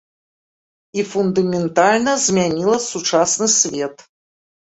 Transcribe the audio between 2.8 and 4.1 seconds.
сучасны свет.